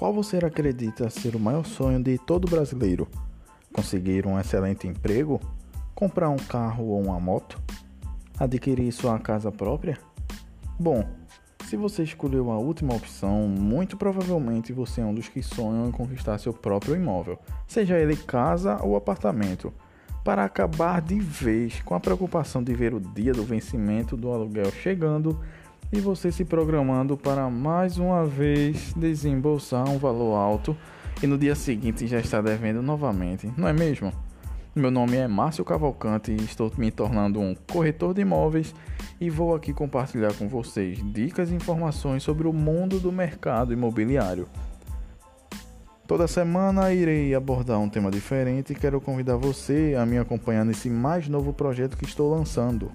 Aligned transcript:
Qual 0.00 0.14
você 0.14 0.38
acredita 0.38 1.10
ser 1.10 1.36
o 1.36 1.38
maior 1.38 1.62
sonho 1.62 2.02
de 2.02 2.16
todo 2.16 2.48
brasileiro? 2.48 3.06
Conseguir 3.70 4.26
um 4.26 4.40
excelente 4.40 4.88
emprego? 4.88 5.38
Comprar 5.94 6.30
um 6.30 6.38
carro 6.38 6.86
ou 6.86 7.02
uma 7.02 7.20
moto? 7.20 7.60
Adquirir 8.38 8.90
sua 8.92 9.18
casa 9.18 9.52
própria? 9.52 9.98
Bom, 10.78 11.06
se 11.66 11.76
você 11.76 12.02
escolheu 12.02 12.50
a 12.50 12.56
última 12.56 12.94
opção, 12.94 13.46
muito 13.46 13.94
provavelmente 13.98 14.72
você 14.72 15.02
é 15.02 15.04
um 15.04 15.12
dos 15.12 15.28
que 15.28 15.42
sonham 15.42 15.88
em 15.88 15.92
conquistar 15.92 16.38
seu 16.38 16.54
próprio 16.54 16.96
imóvel, 16.96 17.38
seja 17.68 17.98
ele 17.98 18.16
casa 18.16 18.82
ou 18.82 18.96
apartamento, 18.96 19.70
para 20.24 20.46
acabar 20.46 21.02
de 21.02 21.20
vez 21.20 21.82
com 21.82 21.94
a 21.94 22.00
preocupação 22.00 22.62
de 22.62 22.72
ver 22.72 22.94
o 22.94 23.00
dia 23.00 23.34
do 23.34 23.44
vencimento 23.44 24.16
do 24.16 24.32
aluguel 24.32 24.72
chegando 24.72 25.38
e 25.92 26.00
você 26.00 26.30
se 26.30 26.44
programando 26.44 27.16
para 27.16 27.50
mais 27.50 27.98
uma 27.98 28.24
vez 28.24 28.94
desembolsar 28.94 29.88
um 29.88 29.98
valor 29.98 30.36
alto 30.36 30.76
e 31.22 31.26
no 31.26 31.36
dia 31.36 31.54
seguinte 31.54 32.06
já 32.06 32.20
está 32.20 32.40
devendo 32.40 32.80
novamente, 32.80 33.52
não 33.56 33.66
é 33.66 33.72
mesmo? 33.72 34.12
Meu 34.74 34.90
nome 34.90 35.16
é 35.16 35.26
Márcio 35.26 35.64
Cavalcante 35.64 36.30
e 36.30 36.36
estou 36.36 36.72
me 36.78 36.92
tornando 36.92 37.40
um 37.40 37.56
corretor 37.72 38.14
de 38.14 38.20
imóveis 38.20 38.72
e 39.20 39.28
vou 39.28 39.54
aqui 39.54 39.72
compartilhar 39.72 40.32
com 40.34 40.48
vocês 40.48 41.00
dicas 41.12 41.50
e 41.50 41.54
informações 41.54 42.22
sobre 42.22 42.46
o 42.46 42.52
mundo 42.52 43.00
do 43.00 43.10
mercado 43.10 43.72
imobiliário. 43.72 44.46
Toda 46.06 46.28
semana 46.28 46.92
irei 46.92 47.34
abordar 47.34 47.80
um 47.80 47.88
tema 47.88 48.10
diferente 48.10 48.72
e 48.72 48.76
quero 48.76 49.00
convidar 49.00 49.36
você 49.36 49.96
a 49.98 50.06
me 50.06 50.18
acompanhar 50.18 50.64
nesse 50.64 50.88
mais 50.88 51.28
novo 51.28 51.52
projeto 51.52 51.96
que 51.96 52.04
estou 52.04 52.32
lançando. 52.32 52.90